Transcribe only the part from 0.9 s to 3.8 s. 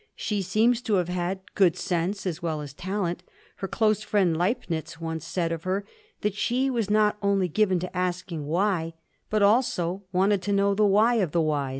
have had good sense as well as talent; her